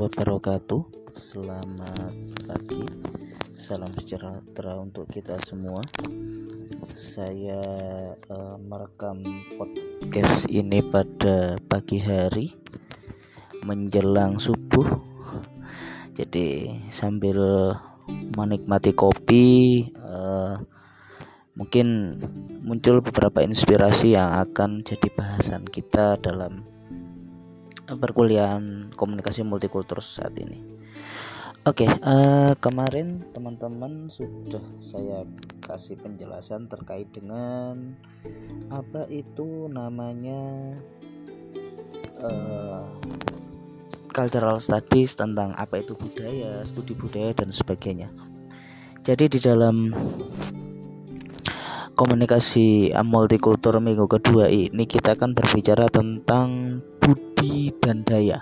wabarakatuh. 0.00 1.12
Selamat 1.12 2.16
pagi. 2.48 2.88
Salam 3.52 3.92
sejahtera 4.00 4.80
untuk 4.80 5.04
kita 5.12 5.36
semua. 5.44 5.84
Saya 6.96 7.60
uh, 8.32 8.56
merekam 8.56 9.20
podcast 9.60 10.48
ini 10.48 10.80
pada 10.80 11.60
pagi 11.68 12.00
hari 12.00 12.48
Menjelang 13.60 14.40
subuh. 14.40 14.88
Jadi 16.16 16.80
sambil 16.88 17.76
menikmati 18.32 18.96
kopi 18.96 19.84
uh, 20.00 20.56
Mungkin 21.60 22.16
muncul 22.64 23.04
beberapa 23.04 23.44
inspirasi 23.44 24.16
yang 24.16 24.32
akan 24.32 24.80
jadi 24.80 25.12
bahasan 25.12 25.68
kita 25.68 26.16
dalam 26.16 26.69
perkuliahan 27.98 28.94
komunikasi 28.94 29.42
multikultur 29.42 29.98
saat 29.98 30.36
ini. 30.38 30.62
Oke, 31.68 31.84
okay, 31.84 31.90
uh, 31.92 32.08
eh, 32.08 32.52
kemarin 32.56 33.20
teman-teman 33.36 34.08
sudah 34.08 34.64
saya 34.80 35.28
kasih 35.60 36.00
penjelasan 36.00 36.72
terkait 36.72 37.12
dengan 37.12 38.00
apa 38.72 39.04
itu 39.12 39.68
namanya 39.68 40.72
uh, 42.24 42.88
cultural 44.08 44.56
studies 44.56 45.12
tentang 45.12 45.52
apa 45.52 45.84
itu 45.84 45.92
budaya, 45.92 46.64
studi 46.64 46.96
budaya 46.96 47.36
dan 47.36 47.52
sebagainya. 47.52 48.08
Jadi 49.04 49.28
di 49.28 49.38
dalam 49.44 49.92
komunikasi 51.92 52.96
multikultur 53.04 53.84
minggu 53.84 54.08
kedua 54.08 54.48
ini 54.48 54.88
kita 54.88 55.12
akan 55.12 55.36
berbicara 55.36 55.92
tentang 55.92 56.80
budi 57.00 57.72
dan 57.82 58.04
daya. 58.04 58.38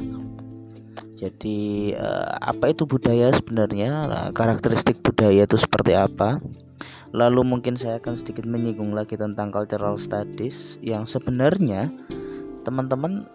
Jadi 1.18 1.92
uh, 1.98 2.30
apa 2.38 2.70
itu 2.70 2.86
budaya 2.86 3.34
sebenarnya? 3.34 4.06
Nah, 4.06 4.26
karakteristik 4.30 5.02
budaya 5.02 5.42
itu 5.42 5.58
seperti 5.58 5.98
apa? 5.98 6.38
Lalu 7.10 7.42
mungkin 7.42 7.74
saya 7.74 7.98
akan 7.98 8.14
sedikit 8.14 8.46
menyinggung 8.46 8.94
lagi 8.94 9.18
tentang 9.18 9.50
cultural 9.50 9.98
studies 9.98 10.78
yang 10.78 11.08
sebenarnya 11.08 11.90
teman-teman 12.62 13.26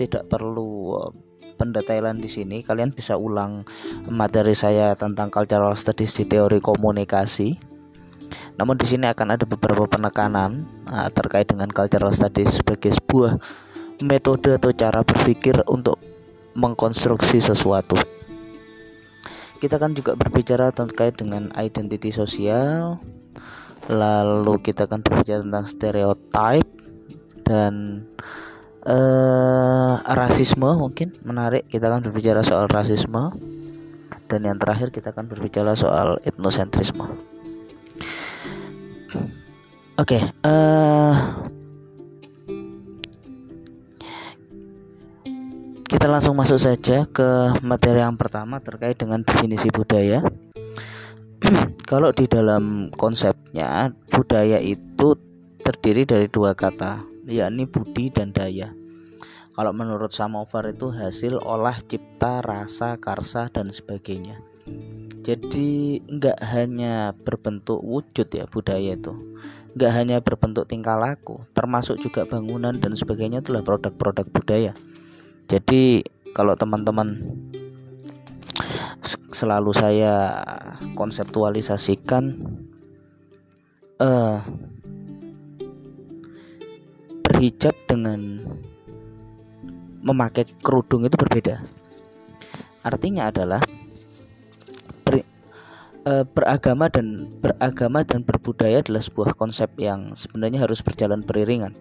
tidak 0.00 0.32
perlu 0.32 0.96
uh, 0.96 1.12
pendetailan 1.60 2.24
di 2.24 2.30
sini. 2.32 2.64
Kalian 2.64 2.88
bisa 2.88 3.20
ulang 3.20 3.68
materi 4.08 4.56
saya 4.56 4.96
tentang 4.96 5.28
cultural 5.28 5.76
studies 5.76 6.16
di 6.16 6.24
teori 6.24 6.56
komunikasi. 6.56 7.60
Namun 8.56 8.80
di 8.80 8.88
sini 8.88 9.12
akan 9.12 9.36
ada 9.36 9.44
beberapa 9.44 9.84
penekanan 9.84 10.64
uh, 10.88 11.12
terkait 11.12 11.52
dengan 11.52 11.68
cultural 11.68 12.16
studies 12.16 12.64
sebagai 12.64 12.96
sebuah 12.96 13.36
metode 14.00 14.56
atau 14.56 14.72
cara 14.72 15.04
berpikir 15.04 15.60
untuk 15.68 16.00
mengkonstruksi 16.56 17.38
sesuatu. 17.38 17.96
Kita 19.60 19.76
kan 19.76 19.92
juga 19.92 20.16
berbicara 20.16 20.72
terkait 20.72 21.20
dengan 21.20 21.52
identity 21.52 22.08
sosial, 22.08 22.96
lalu 23.92 24.56
kita 24.64 24.88
akan 24.88 25.04
berbicara 25.04 25.44
tentang 25.44 25.64
stereotype 25.68 26.70
dan 27.44 28.04
uh, 28.88 30.00
rasisme 30.16 30.80
mungkin 30.80 31.12
menarik. 31.20 31.68
Kita 31.68 31.92
akan 31.92 32.08
berbicara 32.08 32.40
soal 32.40 32.72
rasisme 32.72 33.36
dan 34.32 34.40
yang 34.46 34.56
terakhir 34.56 34.88
kita 34.94 35.12
akan 35.12 35.28
berbicara 35.28 35.76
soal 35.76 36.16
etnosentrisme. 36.24 37.04
Oke, 40.00 40.16
okay, 40.16 40.22
uh, 40.48 41.12
Kita 46.00 46.08
langsung 46.08 46.32
masuk 46.32 46.56
saja 46.56 47.04
ke 47.04 47.60
materi 47.60 48.00
yang 48.00 48.16
pertama 48.16 48.56
terkait 48.56 48.96
dengan 48.96 49.20
definisi 49.20 49.68
budaya. 49.68 50.24
Kalau 51.92 52.08
di 52.16 52.24
dalam 52.24 52.88
konsepnya 52.96 53.92
budaya 54.08 54.56
itu 54.64 55.12
terdiri 55.60 56.08
dari 56.08 56.24
dua 56.32 56.56
kata, 56.56 57.04
yakni 57.28 57.68
budi 57.68 58.08
dan 58.08 58.32
daya. 58.32 58.72
Kalau 59.52 59.76
menurut 59.76 60.08
Samovar 60.08 60.72
itu 60.72 60.88
hasil 60.88 61.36
olah 61.44 61.76
cipta, 61.84 62.40
rasa, 62.40 62.96
karsa 62.96 63.52
dan 63.52 63.68
sebagainya. 63.68 64.40
Jadi 65.20 66.00
nggak 66.00 66.40
hanya 66.56 67.12
berbentuk 67.12 67.76
wujud 67.84 68.32
ya 68.32 68.48
budaya 68.48 68.96
itu, 68.96 69.12
nggak 69.76 69.92
hanya 69.92 70.16
berbentuk 70.24 70.64
tingkah 70.64 70.96
laku, 70.96 71.44
termasuk 71.52 72.00
juga 72.00 72.24
bangunan 72.24 72.72
dan 72.80 72.96
sebagainya 72.96 73.44
itulah 73.44 73.60
produk-produk 73.60 74.24
budaya 74.32 74.72
jadi 75.50 76.06
kalau 76.30 76.54
teman-teman 76.54 77.18
selalu 79.34 79.74
saya 79.74 80.38
konseptualisasikan 80.94 82.38
uh, 83.98 84.38
berhijab 87.26 87.74
dengan 87.90 88.46
memakai 90.06 90.46
kerudung 90.62 91.02
itu 91.02 91.18
berbeda. 91.18 91.66
Artinya 92.86 93.34
adalah 93.34 93.58
ber, 95.02 95.26
uh, 96.06 96.22
beragama 96.30 96.86
dan 96.86 97.26
beragama 97.42 98.06
dan 98.06 98.22
berbudaya 98.22 98.86
adalah 98.86 99.02
sebuah 99.02 99.34
konsep 99.34 99.66
yang 99.82 100.14
sebenarnya 100.14 100.62
harus 100.62 100.78
berjalan 100.78 101.26
beriringan 101.26 101.74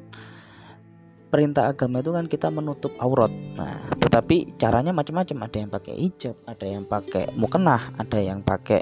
perintah 1.30 1.70
agama 1.70 2.02
itu 2.02 2.12
kan 2.12 2.26
kita 2.26 2.50
menutup 2.50 2.94
aurat. 2.98 3.30
Nah, 3.30 3.94
tetapi 4.02 4.58
caranya 4.58 4.92
macam-macam. 4.92 5.46
Ada 5.46 5.58
yang 5.62 5.72
pakai 5.72 5.94
hijab, 5.96 6.36
ada 6.50 6.66
yang 6.66 6.84
pakai 6.90 7.26
mukenah, 7.38 7.82
ada 8.02 8.20
yang 8.20 8.42
pakai 8.42 8.82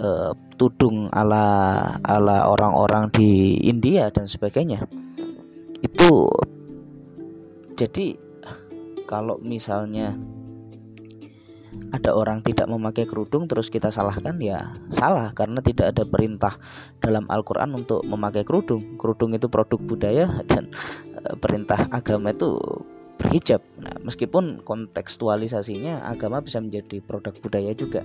uh, 0.00 0.32
tudung 0.56 1.12
ala 1.12 1.78
ala 2.02 2.48
orang-orang 2.48 3.12
di 3.12 3.60
India 3.68 4.08
dan 4.08 4.24
sebagainya. 4.24 4.88
Itu 5.84 6.32
jadi 7.76 8.16
kalau 9.04 9.36
misalnya 9.44 10.16
ada 11.92 12.12
orang 12.12 12.44
tidak 12.44 12.68
memakai 12.68 13.08
kerudung 13.08 13.48
terus 13.48 13.72
kita 13.72 13.88
salahkan 13.88 14.36
ya 14.40 14.60
salah 14.92 15.32
karena 15.32 15.60
tidak 15.64 15.96
ada 15.96 16.04
perintah 16.04 16.56
dalam 17.00 17.24
Al-Qur'an 17.28 17.72
untuk 17.72 18.04
memakai 18.04 18.44
kerudung. 18.44 19.00
Kerudung 19.00 19.32
itu 19.32 19.48
produk 19.48 19.80
budaya 19.80 20.28
dan 20.48 20.68
perintah 21.40 21.86
agama 21.90 22.34
itu 22.34 22.58
berhijab. 23.18 23.62
Nah, 23.78 23.94
meskipun 24.02 24.66
kontekstualisasinya 24.66 26.02
agama 26.06 26.42
bisa 26.42 26.58
menjadi 26.58 26.98
produk 26.98 27.34
budaya 27.38 27.70
juga. 27.72 28.02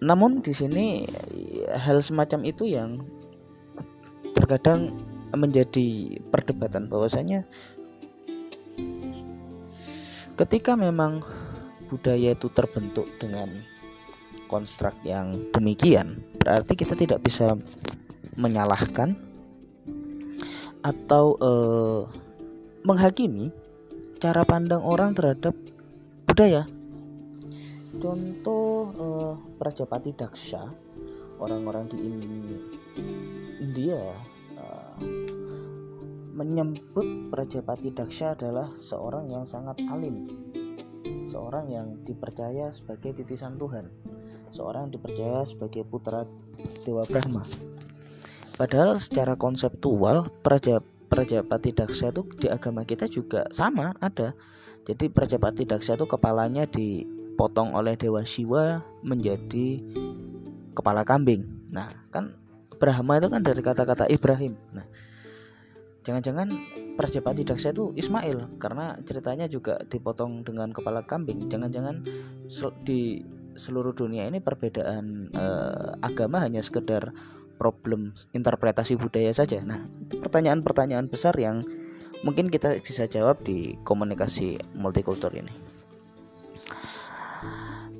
Namun 0.00 0.40
di 0.44 0.52
sini 0.52 1.04
hal 1.72 2.00
semacam 2.00 2.40
itu 2.44 2.68
yang 2.68 3.00
terkadang 4.36 4.96
menjadi 5.32 6.18
perdebatan 6.32 6.90
bahwasanya 6.90 7.44
ketika 10.40 10.72
memang 10.74 11.20
budaya 11.92 12.32
itu 12.32 12.48
terbentuk 12.50 13.06
dengan 13.20 13.60
konstruk 14.48 14.96
yang 15.06 15.38
demikian, 15.54 16.24
berarti 16.42 16.74
kita 16.74 16.98
tidak 16.98 17.20
bisa 17.22 17.54
menyalahkan 18.34 19.29
atau 20.80 21.36
eh, 21.40 22.02
menghakimi 22.84 23.52
cara 24.20 24.44
pandang 24.44 24.84
orang 24.84 25.16
terhadap 25.16 25.56
budaya. 26.28 26.64
Contoh 28.00 28.92
eh, 28.96 29.34
Prajapati 29.60 30.12
Daksha, 30.16 30.62
orang-orang 31.40 31.88
di 31.92 31.98
India 33.60 34.00
eh, 34.56 34.96
menyebut 36.32 37.28
Prajapati 37.28 37.92
Daksha 37.92 38.36
adalah 38.36 38.72
seorang 38.76 39.28
yang 39.28 39.44
sangat 39.44 39.76
alim 39.88 40.28
seorang 41.30 41.70
yang 41.70 41.86
dipercaya 42.02 42.74
sebagai 42.74 43.14
titisan 43.14 43.54
Tuhan, 43.54 43.86
seorang 44.50 44.90
yang 44.90 44.94
dipercaya 44.98 45.46
sebagai 45.46 45.86
putra 45.86 46.26
Dewa 46.82 47.06
Brahma. 47.06 47.46
Padahal 48.60 49.00
secara 49.00 49.40
konseptual 49.40 50.28
Praja 50.44 50.84
Prajapati 51.08 51.72
Daksha 51.72 52.12
itu 52.12 52.28
di 52.36 52.52
agama 52.52 52.84
kita 52.84 53.08
juga 53.08 53.48
sama 53.48 53.96
ada. 54.04 54.36
Jadi 54.84 55.08
Prajapati 55.08 55.64
Daksha 55.64 55.96
itu 55.96 56.04
kepalanya 56.04 56.68
dipotong 56.68 57.72
oleh 57.72 57.96
Dewa 57.96 58.20
Siwa 58.20 58.84
menjadi 59.00 59.80
kepala 60.76 61.08
kambing. 61.08 61.72
Nah, 61.72 61.88
kan 62.12 62.36
Brahma 62.76 63.16
itu 63.16 63.32
kan 63.32 63.40
dari 63.40 63.64
kata-kata 63.64 64.12
Ibrahim. 64.12 64.54
Nah, 64.76 64.84
jangan-jangan 66.04 66.52
Prajapati 67.00 67.48
Daksha 67.48 67.72
itu 67.72 67.96
Ismail 67.96 68.60
karena 68.60 69.00
ceritanya 69.08 69.48
juga 69.48 69.80
dipotong 69.88 70.44
dengan 70.44 70.68
kepala 70.68 71.00
kambing. 71.08 71.48
Jangan-jangan 71.48 72.04
di 72.84 73.24
seluruh 73.56 73.96
dunia 73.96 74.28
ini 74.28 74.38
perbedaan 74.38 75.32
uh, 75.34 75.96
agama 76.04 76.44
hanya 76.44 76.62
sekedar 76.62 77.10
problem 77.60 78.16
interpretasi 78.32 78.96
budaya 78.96 79.28
saja. 79.36 79.60
Nah, 79.60 79.84
pertanyaan-pertanyaan 80.08 81.12
besar 81.12 81.36
yang 81.36 81.68
mungkin 82.24 82.48
kita 82.48 82.80
bisa 82.80 83.04
jawab 83.04 83.44
di 83.44 83.76
komunikasi 83.84 84.56
multikultur 84.72 85.36
ini. 85.36 85.52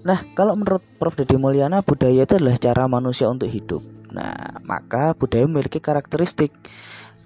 Nah, 0.01 0.25
kalau 0.33 0.57
menurut 0.57 0.81
Prof. 0.97 1.13
Deddy 1.13 1.37
Mulyana, 1.37 1.85
budaya 1.85 2.25
itu 2.25 2.41
adalah 2.41 2.57
cara 2.57 2.89
manusia 2.89 3.29
untuk 3.29 3.53
hidup. 3.53 3.85
Nah, 4.09 4.57
maka 4.65 5.13
budaya 5.13 5.45
memiliki 5.45 5.77
karakteristik. 5.77 6.57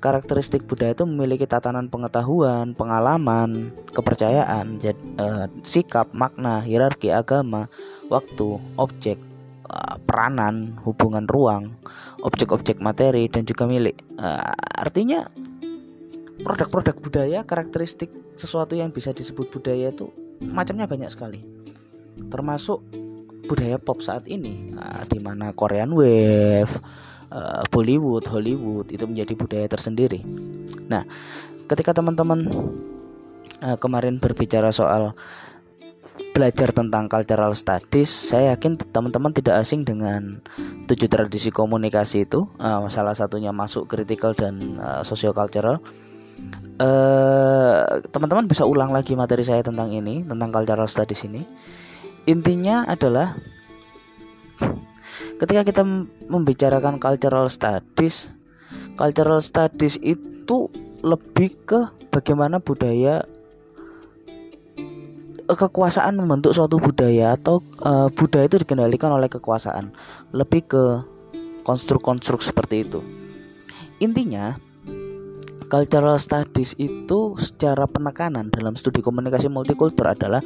Karakteristik 0.02 0.66
budaya 0.66 0.92
itu 0.92 1.06
memiliki 1.06 1.46
tatanan 1.46 1.86
pengetahuan, 1.88 2.74
pengalaman, 2.74 3.72
kepercayaan, 3.94 4.82
jad, 4.82 4.98
eh, 5.16 5.46
sikap, 5.64 6.10
makna, 6.12 6.60
hierarki 6.60 7.08
agama, 7.08 7.70
waktu, 8.12 8.60
objek, 8.76 9.16
eh, 9.68 9.96
peranan, 10.04 10.76
hubungan 10.84 11.24
ruang, 11.28 11.74
objek-objek 12.22 12.80
materi 12.80 13.28
dan 13.28 13.48
juga 13.48 13.64
milik. 13.64 13.96
Eh, 14.20 14.52
artinya 14.80 15.28
produk-produk 16.42 16.96
budaya, 16.98 17.40
karakteristik 17.46 18.10
sesuatu 18.34 18.74
yang 18.74 18.90
bisa 18.90 19.14
disebut 19.14 19.50
budaya 19.54 19.94
itu 19.94 20.10
macamnya 20.42 20.90
banyak 20.90 21.10
sekali. 21.10 21.46
Termasuk 22.30 22.82
budaya 23.46 23.76
pop 23.78 24.00
saat 24.00 24.26
ini, 24.26 24.72
nah, 24.72 25.04
di 25.06 25.20
mana 25.20 25.52
Korean 25.52 25.92
Wave, 25.92 26.72
uh, 27.30 27.62
Bollywood, 27.68 28.24
Hollywood 28.26 28.88
itu 28.90 29.04
menjadi 29.04 29.32
budaya 29.36 29.66
tersendiri. 29.68 30.24
Nah, 30.88 31.04
ketika 31.68 31.92
teman-teman 31.92 32.48
uh, 33.60 33.76
kemarin 33.76 34.16
berbicara 34.18 34.72
soal 34.72 35.12
belajar 36.34 36.74
tentang 36.74 37.06
cultural 37.06 37.54
studies, 37.54 38.10
saya 38.10 38.58
yakin 38.58 38.74
teman-teman 38.90 39.30
tidak 39.30 39.62
asing 39.62 39.86
dengan 39.86 40.42
tujuh 40.90 41.06
tradisi 41.06 41.54
komunikasi 41.54 42.26
itu. 42.26 42.50
Uh, 42.58 42.90
salah 42.90 43.14
satunya 43.14 43.54
masuk 43.54 43.86
critical 43.86 44.34
dan 44.34 44.76
uh, 44.82 45.06
socio-cultural. 45.06 45.78
Uh, 46.82 48.02
teman-teman 48.10 48.50
bisa 48.50 48.66
ulang 48.66 48.90
lagi 48.90 49.14
materi 49.14 49.46
saya 49.46 49.62
tentang 49.62 49.94
ini, 49.94 50.26
tentang 50.26 50.50
cultural 50.50 50.90
studies 50.90 51.22
ini. 51.22 51.46
Intinya 52.26 52.82
adalah 52.90 53.38
ketika 55.38 55.62
kita 55.62 55.82
membicarakan 56.26 56.98
cultural 56.98 57.46
studies 57.46 58.34
cultural 58.94 59.42
studies 59.42 59.98
itu 60.00 60.70
lebih 61.04 61.52
ke 61.66 61.80
bagaimana 62.08 62.62
budaya 62.62 63.22
eh, 63.22 63.33
kekuasaan 65.48 66.16
membentuk 66.16 66.56
suatu 66.56 66.80
budaya 66.80 67.36
atau 67.36 67.60
uh, 67.84 68.08
budaya 68.12 68.48
itu 68.48 68.60
dikendalikan 68.64 69.12
oleh 69.12 69.28
kekuasaan 69.28 69.92
lebih 70.32 70.64
ke 70.64 70.84
konstruk-konstruk 71.64 72.40
seperti 72.40 72.88
itu 72.88 73.00
intinya 74.00 74.56
cultural 75.68 76.16
studies 76.20 76.76
itu 76.78 77.34
secara 77.40 77.88
penekanan 77.88 78.52
dalam 78.52 78.78
studi 78.78 79.02
komunikasi 79.02 79.50
multikultur 79.50 80.06
adalah 80.06 80.38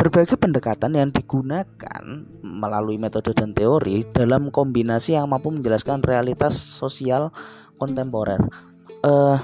berbagai 0.00 0.40
pendekatan 0.40 0.96
yang 0.96 1.10
digunakan 1.12 2.02
melalui 2.40 2.96
metode 2.96 3.36
dan 3.36 3.52
teori 3.52 4.06
dalam 4.16 4.48
kombinasi 4.48 5.20
yang 5.20 5.28
mampu 5.28 5.52
menjelaskan 5.52 6.00
realitas 6.00 6.56
sosial 6.56 7.28
kontemporer. 7.76 8.40
Uh, 9.04 9.36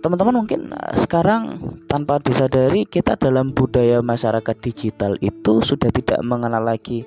teman-teman 0.00 0.44
mungkin 0.44 0.72
sekarang 0.96 1.60
tanpa 1.84 2.16
disadari 2.24 2.88
kita 2.88 3.20
dalam 3.20 3.52
budaya 3.52 4.00
masyarakat 4.00 4.56
digital 4.64 5.16
itu 5.20 5.60
sudah 5.60 5.92
tidak 5.92 6.20
mengenal 6.24 6.64
lagi 6.64 7.04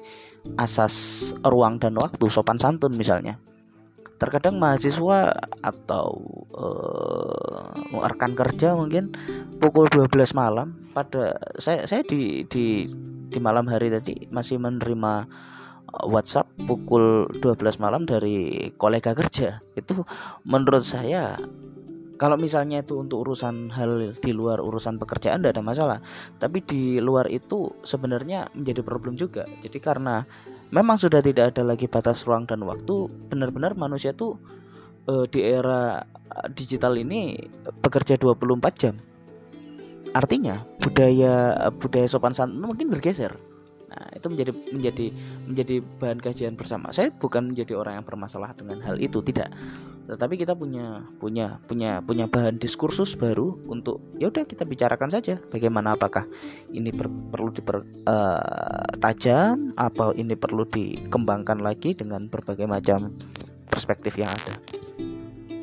asas 0.61 1.31
ruang 1.41 1.81
dan 1.81 1.97
waktu 1.97 2.29
sopan 2.29 2.61
santun 2.61 2.93
misalnya. 2.93 3.41
Terkadang 4.21 4.61
mahasiswa 4.61 5.35
atau 5.65 6.15
uh, 6.55 8.05
rekan 8.07 8.37
kerja 8.37 8.77
mungkin 8.77 9.11
pukul 9.57 9.89
12 9.89 10.37
malam 10.37 10.77
pada 10.95 11.35
saya 11.59 11.89
saya 11.89 12.05
di 12.05 12.45
di 12.47 12.87
di 13.33 13.39
malam 13.41 13.65
hari 13.67 13.89
tadi 13.89 14.29
masih 14.29 14.61
menerima 14.61 15.25
eh, 15.89 16.05
WhatsApp 16.07 16.45
pukul 16.69 17.25
12 17.41 17.81
malam 17.81 18.05
dari 18.05 18.69
kolega 18.77 19.17
kerja. 19.17 19.59
Itu 19.73 20.05
menurut 20.45 20.85
saya 20.85 21.35
kalau 22.17 22.37
misalnya 22.37 22.85
itu 22.85 22.97
untuk 22.99 23.25
urusan 23.25 23.73
hal 23.73 24.13
di 24.17 24.31
luar 24.31 24.61
urusan 24.61 25.01
pekerjaan 25.01 25.41
tidak 25.41 25.59
ada 25.59 25.63
masalah 25.65 25.97
tapi 26.37 26.61
di 26.61 27.01
luar 27.01 27.29
itu 27.29 27.73
sebenarnya 27.81 28.49
menjadi 28.53 28.81
problem 28.85 29.17
juga 29.17 29.49
jadi 29.59 29.77
karena 29.81 30.23
memang 30.69 30.97
sudah 30.97 31.21
tidak 31.25 31.55
ada 31.55 31.65
lagi 31.65 31.89
batas 31.89 32.25
ruang 32.25 32.45
dan 32.45 32.61
waktu 32.65 33.09
benar-benar 33.29 33.73
manusia 33.73 34.13
tuh 34.13 34.37
uh, 35.09 35.25
di 35.29 35.41
era 35.41 36.01
eh, 36.05 36.47
digital 36.53 36.97
ini 36.97 37.37
bekerja 37.81 38.17
24 38.21 38.81
jam 38.81 38.95
artinya 40.13 40.61
budaya 40.77 41.67
budaya 41.73 42.05
sopan 42.05 42.37
santun 42.37 42.69
mungkin 42.69 42.93
bergeser 42.93 43.33
Nah, 43.93 44.09
itu 44.17 44.25
menjadi 44.25 44.51
menjadi 44.73 45.05
menjadi 45.45 45.75
bahan 46.01 46.17
kajian 46.17 46.57
bersama. 46.57 46.89
Saya 46.89 47.13
bukan 47.13 47.53
menjadi 47.53 47.77
orang 47.77 48.01
yang 48.01 48.05
bermasalah 48.09 48.57
dengan 48.57 48.81
hal 48.81 48.97
itu, 48.97 49.21
tidak. 49.21 49.53
Tetapi 50.03 50.35
kita 50.35 50.51
punya 50.51 51.07
punya 51.15 51.63
punya 51.63 52.03
punya 52.03 52.27
bahan 52.27 52.59
diskursus 52.59 53.15
baru 53.15 53.55
untuk 53.71 54.03
ya 54.19 54.27
udah 54.27 54.43
kita 54.43 54.67
bicarakan 54.67 55.07
saja 55.07 55.39
bagaimana 55.47 55.95
apakah 55.95 56.27
ini 56.75 56.91
per, 56.91 57.07
perlu 57.07 57.55
dipertajam, 57.55 57.95
uh, 59.71 59.79
apa 59.79 60.11
ini 60.19 60.35
perlu 60.35 60.67
dikembangkan 60.67 61.63
lagi 61.63 61.95
dengan 61.95 62.27
berbagai 62.27 62.67
macam 62.67 63.15
perspektif 63.71 64.19
yang 64.19 64.27
ada. 64.27 64.53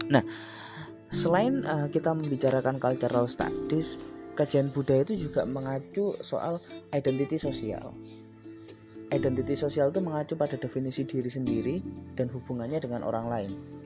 Nah, 0.09 0.25
selain 1.13 1.61
uh, 1.69 1.93
kita 1.93 2.17
membicarakan 2.17 2.81
cultural 2.81 3.29
studies 3.29 4.01
kajian 4.41 4.73
budaya 4.73 5.05
itu 5.05 5.29
juga 5.29 5.45
mengacu 5.45 6.17
soal 6.25 6.57
identity 6.97 7.37
sosial. 7.37 7.93
Identity 9.13 9.53
sosial 9.59 9.93
itu 9.93 10.01
mengacu 10.01 10.33
pada 10.39 10.57
definisi 10.57 11.05
diri 11.05 11.29
sendiri 11.29 11.77
dan 12.17 12.33
hubungannya 12.33 12.81
dengan 12.81 13.05
orang 13.05 13.27
lain. 13.29 13.80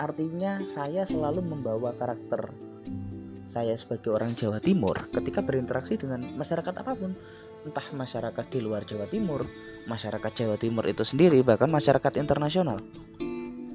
Artinya 0.00 0.64
saya 0.64 1.04
selalu 1.04 1.44
membawa 1.44 1.92
karakter 1.92 2.48
saya 3.44 3.76
sebagai 3.76 4.16
orang 4.16 4.32
Jawa 4.32 4.56
Timur 4.62 4.96
ketika 5.12 5.44
berinteraksi 5.44 6.00
dengan 6.00 6.24
masyarakat 6.40 6.72
apa 6.80 6.92
pun, 6.96 7.12
entah 7.68 7.84
masyarakat 7.92 8.44
di 8.48 8.58
luar 8.64 8.88
Jawa 8.88 9.04
Timur, 9.10 9.44
masyarakat 9.84 10.32
Jawa 10.32 10.56
Timur 10.56 10.88
itu 10.88 11.04
sendiri, 11.04 11.44
bahkan 11.44 11.68
masyarakat 11.68 12.16
internasional. 12.16 12.80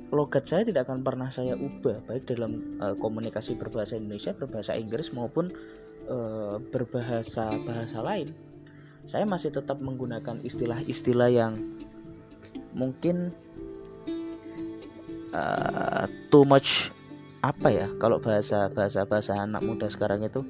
Logat 0.09 0.49
saya 0.49 0.65
tidak 0.65 0.89
akan 0.89 1.05
pernah 1.05 1.29
saya 1.29 1.53
ubah 1.59 2.07
baik 2.07 2.25
dalam 2.25 2.79
uh, 2.81 2.95
komunikasi 2.97 3.53
berbahasa 3.59 3.99
Indonesia, 3.99 4.31
berbahasa 4.33 4.73
Inggris 4.79 5.11
maupun 5.11 5.51
uh, 6.09 6.57
berbahasa 6.71 7.53
bahasa 7.67 7.99
lain 8.01 8.31
saya 9.05 9.23
masih 9.23 9.53
tetap 9.53 9.77
menggunakan 9.77 10.41
istilah-istilah 10.41 11.29
yang 11.29 11.61
mungkin 12.73 13.29
uh, 15.35 16.07
too 16.31 16.47
much 16.47 16.95
apa 17.43 17.67
ya? 17.67 17.87
Kalau 17.99 18.23
bahasa 18.23 18.71
bahasa 18.71 19.03
bahasa 19.03 19.35
anak 19.35 19.61
muda 19.61 19.91
sekarang 19.91 20.23
itu 20.23 20.47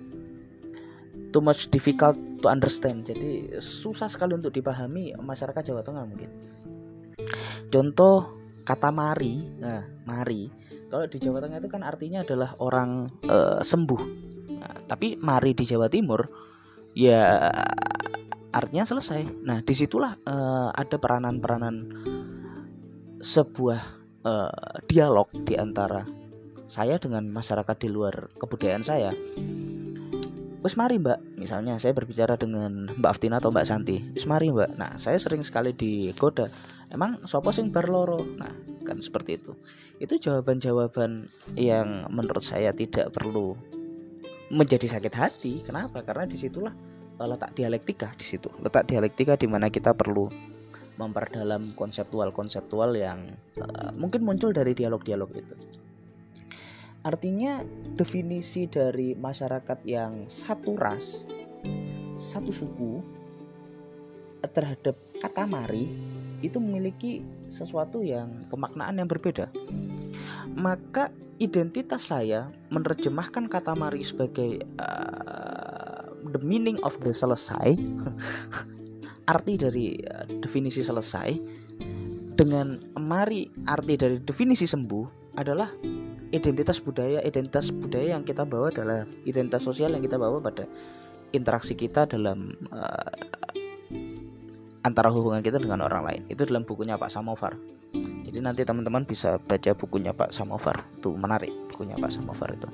too 1.33 1.41
much 1.41 1.67
difficult 1.73 2.15
to 2.39 2.47
understand. 2.47 3.03
Jadi 3.03 3.57
susah 3.57 4.05
sekali 4.05 4.37
untuk 4.37 4.53
dipahami 4.53 5.17
masyarakat 5.17 5.73
Jawa 5.73 5.81
Tengah 5.81 6.05
mungkin. 6.05 6.29
Contoh 7.73 8.37
kata 8.63 8.93
mari 8.93 9.49
nah 9.57 9.83
mari. 10.05 10.47
Kalau 10.87 11.09
di 11.09 11.17
Jawa 11.17 11.41
Tengah 11.41 11.59
itu 11.59 11.67
kan 11.67 11.81
artinya 11.81 12.21
adalah 12.21 12.53
orang 12.61 13.09
uh, 13.27 13.59
sembuh. 13.59 14.01
Nah, 14.55 14.75
tapi 14.87 15.17
mari 15.19 15.51
di 15.57 15.65
Jawa 15.67 15.89
Timur 15.89 16.23
ya 16.95 17.51
artinya 18.55 18.87
selesai. 18.87 19.43
Nah, 19.43 19.59
di 19.59 19.73
situlah 19.75 20.15
uh, 20.23 20.71
ada 20.71 20.95
peranan-peranan 20.95 21.91
sebuah 23.19 24.04
uh, 24.25 24.49
dialog 24.89 25.29
di 25.45 25.55
antara 25.55 26.03
saya 26.65 26.97
dengan 26.97 27.29
masyarakat 27.29 27.77
di 27.77 27.89
luar 27.93 28.27
kebudayaan 28.41 28.83
saya. 28.83 29.13
Wes 30.65 30.81
mari 30.81 30.97
mbak, 30.97 31.37
misalnya 31.37 31.77
saya 31.77 31.93
berbicara 31.93 32.41
dengan 32.41 32.89
Mbak 32.97 33.05
Aftina 33.13 33.37
atau 33.37 33.53
Mbak 33.53 33.69
Santi. 33.69 34.01
Wes 34.17 34.25
mari 34.25 34.49
mbak. 34.49 34.73
Nah 34.81 34.97
saya 34.97 35.21
sering 35.21 35.45
sekali 35.45 35.77
digoda. 35.77 36.49
Emang 36.89 37.21
sopo 37.29 37.53
sing 37.53 37.69
barloro. 37.69 38.25
Nah 38.41 38.49
kan 38.81 38.97
seperti 38.97 39.37
itu. 39.37 39.53
Itu 40.01 40.17
jawaban-jawaban 40.17 41.29
yang 41.53 42.09
menurut 42.09 42.41
saya 42.41 42.73
tidak 42.73 43.13
perlu 43.13 43.53
menjadi 44.49 44.97
sakit 44.97 45.13
hati. 45.13 45.53
Kenapa? 45.61 46.01
Karena 46.01 46.25
di 46.25 46.33
situlah 46.33 46.73
uh, 47.21 47.27
letak 47.29 47.53
dialektika 47.53 48.09
di 48.17 48.25
situ. 48.25 48.49
Letak 48.57 48.89
dialektika 48.89 49.37
di 49.37 49.45
mana 49.45 49.69
kita 49.69 49.93
perlu 49.93 50.33
memperdalam 50.95 51.75
konseptual-konseptual 51.75 52.95
yang 52.95 53.35
uh, 53.59 53.91
mungkin 53.95 54.23
muncul 54.23 54.51
dari 54.55 54.71
dialog-dialog 54.71 55.31
itu. 55.35 55.55
Artinya 57.05 57.61
definisi 57.93 58.65
dari 58.65 59.13
masyarakat 59.13 59.85
yang 59.85 60.25
satu 60.25 60.73
ras, 60.73 61.29
satu 62.17 62.49
suku 62.49 63.03
terhadap 64.49 64.97
kata 65.21 65.45
mari 65.45 65.89
itu 66.41 66.57
memiliki 66.57 67.21
sesuatu 67.45 68.01
yang 68.01 68.45
pemaknaan 68.49 68.97
yang 68.97 69.09
berbeda. 69.09 69.53
Maka 70.57 71.13
identitas 71.37 72.09
saya 72.09 72.49
menerjemahkan 72.73 73.51
kata 73.51 73.75
mari 73.77 74.01
sebagai 74.01 74.63
uh, 74.81 76.09
the 76.33 76.41
meaning 76.41 76.79
of 76.81 76.95
the 77.03 77.11
selesai 77.11 77.75
arti 79.25 79.53
dari 79.57 79.97
uh, 80.01 80.25
definisi 80.41 80.81
selesai 80.81 81.29
dengan 82.35 82.77
mari 82.99 83.47
arti 83.65 83.93
dari 83.95 84.17
definisi 84.21 84.67
sembuh 84.67 85.37
adalah 85.39 85.71
identitas 86.31 86.83
budaya 86.83 87.23
identitas 87.23 87.71
budaya 87.71 88.17
yang 88.17 88.23
kita 88.27 88.43
bawa 88.43 88.71
adalah 88.71 89.07
identitas 89.23 89.63
sosial 89.63 89.95
yang 89.95 90.03
kita 90.03 90.19
bawa 90.19 90.43
pada 90.43 90.67
interaksi 91.31 91.75
kita 91.75 92.07
dalam 92.07 92.55
uh, 92.71 93.11
antara 94.85 95.09
hubungan 95.09 95.41
kita 95.41 95.57
dengan 95.57 95.81
orang 95.81 96.05
lain. 96.05 96.21
Itu 96.29 96.45
dalam 96.45 96.61
bukunya 96.61 96.95
Pak 96.95 97.09
Samovar. 97.09 97.57
Jadi 97.95 98.37
nanti 98.37 98.61
teman-teman 98.61 99.03
bisa 99.03 99.41
baca 99.41 99.73
bukunya 99.73 100.13
Pak 100.13 100.29
Samovar. 100.29 100.85
Itu 101.01 101.17
menarik 101.17 101.49
bukunya 101.73 101.97
Pak 101.97 102.13
Samovar 102.13 102.53
itu. 102.53 102.69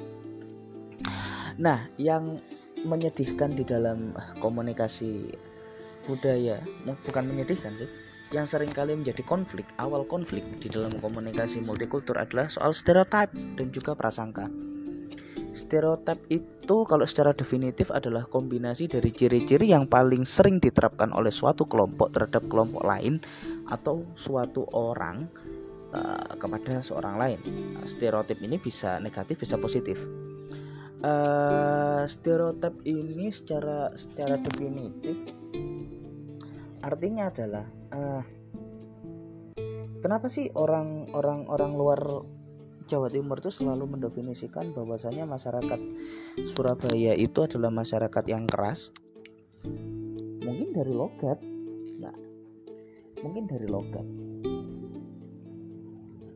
Nah 1.57 1.87
yang 1.95 2.35
menyedihkan 2.83 3.55
di 3.55 3.63
dalam 3.63 4.11
komunikasi 4.43 5.31
budaya 6.05 6.61
bukan 7.05 7.27
menyedihkan 7.29 7.77
sih. 7.77 7.89
Yang 8.31 8.55
sering 8.55 8.71
kali 8.71 8.95
menjadi 8.95 9.27
konflik 9.27 9.67
awal 9.75 10.07
konflik 10.07 10.47
di 10.63 10.71
dalam 10.71 10.95
komunikasi 11.03 11.59
multikultur 11.59 12.15
adalah 12.15 12.47
soal 12.47 12.71
stereotip 12.71 13.35
dan 13.59 13.67
juga 13.75 13.91
prasangka. 13.91 14.47
Stereotip 15.51 16.15
itu 16.31 16.77
kalau 16.87 17.03
secara 17.03 17.35
definitif 17.35 17.91
adalah 17.91 18.23
kombinasi 18.23 18.87
dari 18.87 19.11
ciri-ciri 19.11 19.75
yang 19.75 19.83
paling 19.83 20.23
sering 20.23 20.63
diterapkan 20.63 21.11
oleh 21.11 21.27
suatu 21.27 21.67
kelompok 21.67 22.15
terhadap 22.15 22.47
kelompok 22.47 22.87
lain 22.87 23.19
atau 23.67 24.07
suatu 24.15 24.63
orang 24.71 25.27
uh, 25.91 26.31
kepada 26.39 26.79
seorang 26.79 27.19
lain. 27.19 27.39
Stereotip 27.83 28.39
ini 28.39 28.55
bisa 28.55 28.95
negatif 29.03 29.43
bisa 29.43 29.59
positif. 29.59 29.99
Uh, 31.03 32.07
stereotip 32.07 32.79
ini 32.87 33.27
secara 33.27 33.91
secara 33.97 34.39
definitif 34.39 35.17
artinya 36.81 37.29
adalah 37.29 37.65
uh, 37.93 38.23
kenapa 40.01 40.27
sih 40.27 40.49
orang 40.57 41.13
orang 41.13 41.45
orang 41.47 41.71
luar 41.77 42.01
Jawa 42.89 43.07
Timur 43.07 43.39
itu 43.39 43.53
selalu 43.53 43.95
mendefinisikan 43.95 44.73
bahwasanya 44.75 45.23
masyarakat 45.23 45.79
Surabaya 46.51 47.15
itu 47.15 47.39
adalah 47.45 47.71
masyarakat 47.71 48.23
yang 48.27 48.43
keras? 48.49 48.91
Mungkin 50.43 50.75
dari 50.75 50.91
logat. 50.91 51.39
Nah 52.01 52.17
mungkin 53.23 53.47
dari 53.47 53.67
logat. 53.69 54.07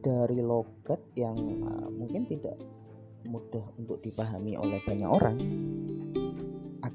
Dari 0.05 0.39
logat 0.39 1.01
yang 1.17 1.35
uh, 1.65 1.89
mungkin 1.89 2.29
tidak 2.29 2.55
mudah 3.25 3.65
untuk 3.81 3.99
dipahami 4.05 4.53
oleh 4.53 4.77
banyak 4.85 5.09
orang 5.09 5.37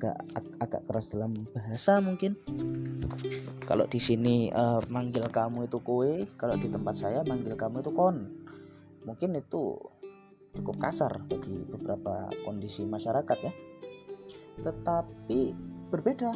agak 0.00 0.16
ag 0.33 0.47
agak 0.64 0.83
keras 0.88 1.12
dalam 1.12 1.37
bahasa 1.52 2.00
mungkin. 2.00 2.33
Kalau 3.69 3.85
di 3.85 4.00
sini 4.00 4.49
uh, 4.49 4.80
manggil 4.88 5.28
kamu 5.28 5.69
itu 5.69 5.76
kue 5.85 6.25
kalau 6.40 6.57
di 6.57 6.73
tempat 6.73 6.97
saya 6.97 7.21
manggil 7.21 7.52
kamu 7.52 7.85
itu 7.85 7.92
kon. 7.92 8.33
Mungkin 9.04 9.37
itu 9.37 9.76
cukup 10.57 10.80
kasar 10.80 11.21
bagi 11.28 11.69
beberapa 11.69 12.33
kondisi 12.49 12.88
masyarakat 12.88 13.38
ya. 13.45 13.52
Tetapi 14.64 15.40
berbeda 15.92 16.33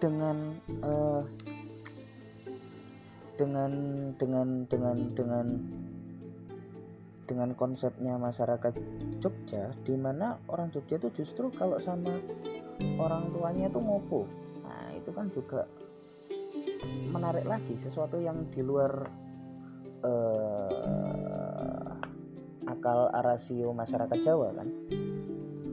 dengan 0.00 0.56
uh, 0.80 1.22
dengan 3.36 3.72
dengan 4.16 4.64
dengan 4.64 4.96
dengan 5.12 5.46
dengan 7.28 7.52
konsepnya 7.52 8.16
masyarakat 8.16 8.72
Jogja 9.20 9.76
di 9.84 9.92
mana 10.00 10.40
orang 10.48 10.72
Jogja 10.72 10.96
itu 10.96 11.22
justru 11.22 11.52
kalau 11.52 11.76
sama 11.76 12.16
orang 12.96 13.28
tuanya 13.36 13.68
itu 13.68 13.76
ngopo. 13.76 14.24
Nah 14.64 14.96
itu 14.96 15.12
kan 15.12 15.28
juga 15.28 15.68
menarik 17.12 17.44
lagi 17.44 17.76
sesuatu 17.76 18.16
yang 18.16 18.48
di 18.48 18.64
luar 18.64 19.04
uh, 20.00 21.92
akal 22.64 23.12
arasio 23.12 23.76
masyarakat 23.76 24.18
Jawa 24.24 24.56
kan. 24.56 24.68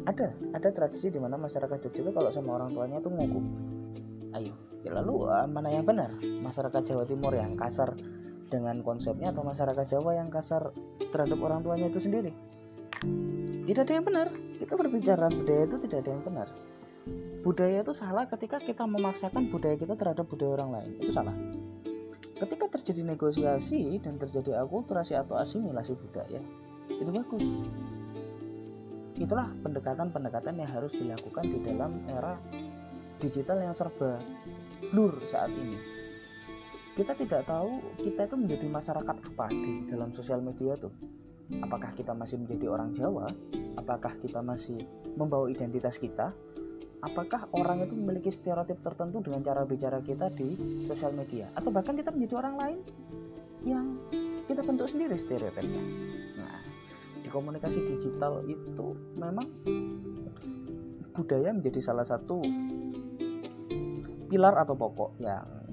Ada 0.06 0.38
ada 0.54 0.70
tradisi 0.76 1.08
di 1.08 1.24
mana 1.24 1.40
masyarakat 1.40 1.88
Jogja 1.88 2.04
itu 2.04 2.12
kalau 2.12 2.28
sama 2.28 2.60
orang 2.60 2.76
tuanya 2.76 3.00
itu 3.00 3.08
ngopo. 3.08 3.40
Ayo 4.36 4.52
ya 4.84 4.92
lalu 4.92 5.32
uh, 5.32 5.48
mana 5.48 5.72
yang 5.72 5.88
benar? 5.88 6.12
Masyarakat 6.20 6.84
Jawa 6.84 7.08
Timur 7.08 7.32
yang 7.32 7.56
kasar 7.56 7.96
dengan 8.56 8.80
konsepnya 8.80 9.36
atau 9.36 9.44
masyarakat 9.44 9.84
Jawa 9.84 10.16
yang 10.16 10.32
kasar 10.32 10.72
terhadap 11.12 11.36
orang 11.44 11.60
tuanya 11.60 11.92
itu 11.92 12.00
sendiri? 12.00 12.32
Tidak 13.68 13.84
ada 13.84 13.94
yang 14.00 14.08
benar. 14.08 14.28
Kita 14.56 14.80
berbicara 14.80 15.28
budaya 15.28 15.68
itu 15.68 15.78
tidak 15.84 16.08
ada 16.08 16.10
yang 16.16 16.24
benar. 16.24 16.48
Budaya 17.44 17.84
itu 17.84 17.92
salah 17.92 18.24
ketika 18.32 18.64
kita 18.64 18.88
memaksakan 18.88 19.52
budaya 19.52 19.76
kita 19.76 20.00
terhadap 20.00 20.24
budaya 20.32 20.64
orang 20.64 20.72
lain. 20.72 20.92
Itu 21.04 21.12
salah. 21.12 21.36
Ketika 22.40 22.72
terjadi 22.80 23.04
negosiasi 23.04 24.00
dan 24.00 24.16
terjadi 24.16 24.64
akulturasi 24.64 25.20
atau 25.20 25.36
asimilasi 25.36 26.00
budaya 26.00 26.40
itu 26.88 27.12
bagus. 27.12 27.48
Itulah 29.16 29.48
pendekatan-pendekatan 29.64 30.60
yang 30.60 30.70
harus 30.72 30.92
dilakukan 30.96 31.48
di 31.48 31.60
dalam 31.64 32.04
era 32.12 32.36
digital 33.20 33.64
yang 33.64 33.72
serba 33.72 34.20
blur 34.92 35.24
saat 35.24 35.50
ini 35.56 35.95
kita 36.96 37.12
tidak 37.12 37.44
tahu 37.44 37.84
kita 38.00 38.24
itu 38.24 38.36
menjadi 38.40 38.66
masyarakat 38.72 39.18
apa 39.20 39.52
di 39.52 39.84
dalam 39.84 40.16
sosial 40.16 40.40
media 40.40 40.80
tuh. 40.80 40.96
Apakah 41.62 41.92
kita 41.94 42.16
masih 42.16 42.42
menjadi 42.42 42.72
orang 42.72 42.90
Jawa? 42.96 43.30
Apakah 43.76 44.18
kita 44.18 44.40
masih 44.40 44.80
membawa 45.20 45.52
identitas 45.52 46.00
kita? 46.00 46.32
Apakah 47.04 47.52
orang 47.54 47.86
itu 47.86 47.94
memiliki 47.94 48.32
stereotip 48.34 48.82
tertentu 48.82 49.22
dengan 49.22 49.44
cara 49.46 49.62
bicara 49.68 50.02
kita 50.02 50.32
di 50.34 50.58
sosial 50.88 51.14
media? 51.14 51.52
Atau 51.54 51.70
bahkan 51.70 51.94
kita 51.94 52.10
menjadi 52.10 52.42
orang 52.42 52.56
lain 52.58 52.80
yang 53.68 54.00
kita 54.48 54.64
bentuk 54.66 54.90
sendiri 54.90 55.14
stereotipnya? 55.20 55.84
Nah 56.40 56.64
di 57.22 57.30
komunikasi 57.30 57.84
digital 57.84 58.42
itu 58.48 58.88
memang 59.20 59.46
budaya 61.12 61.52
menjadi 61.52 61.92
salah 61.92 62.08
satu 62.08 62.42
pilar 64.32 64.56
atau 64.58 64.74
pokok 64.74 65.20
yang 65.22 65.65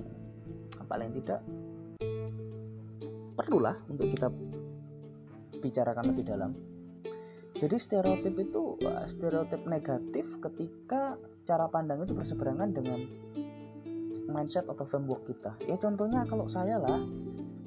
paling 0.93 1.09
tidak 1.09 1.41
perlulah 3.33 3.81
untuk 3.89 4.13
kita 4.13 4.29
bicarakan 5.65 6.13
lebih 6.13 6.29
dalam. 6.29 6.53
Jadi 7.57 7.81
stereotip 7.81 8.37
itu 8.37 8.77
stereotip 9.09 9.65
negatif 9.65 10.37
ketika 10.45 11.17
cara 11.49 11.65
pandang 11.73 12.05
itu 12.05 12.13
berseberangan 12.13 12.77
dengan 12.77 13.09
mindset 14.29 14.69
atau 14.69 14.85
framework 14.85 15.25
kita. 15.25 15.57
Ya 15.65 15.81
contohnya 15.81 16.29
kalau 16.29 16.45
saya 16.45 16.77
lah 16.77 17.01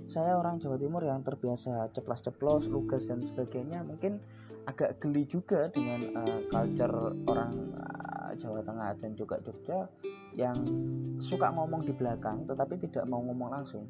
saya 0.06 0.38
orang 0.38 0.62
Jawa 0.62 0.78
Timur 0.78 1.02
yang 1.02 1.26
terbiasa 1.26 1.90
ceplos-ceplos, 1.98 2.70
lugas 2.70 3.10
dan 3.10 3.26
sebagainya 3.26 3.82
mungkin 3.82 4.22
agak 4.70 5.02
geli 5.02 5.26
juga 5.26 5.70
dengan 5.74 6.14
uh, 6.14 6.42
culture 6.50 7.14
orang 7.26 7.74
uh, 7.74 8.34
Jawa 8.38 8.62
Tengah 8.62 8.90
dan 8.98 9.12
juga 9.18 9.42
Jogja 9.42 9.90
yang 10.36 10.68
suka 11.16 11.48
ngomong 11.52 11.88
di 11.88 11.96
belakang 11.96 12.44
tetapi 12.44 12.76
tidak 12.80 13.08
mau 13.08 13.24
ngomong 13.24 13.50
langsung. 13.52 13.88